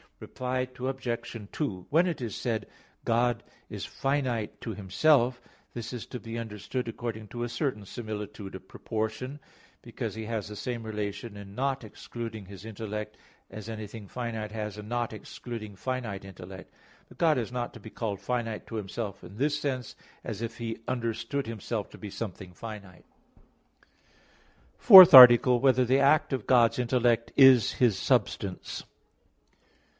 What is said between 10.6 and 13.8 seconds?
relation in not exceeding His intellect, as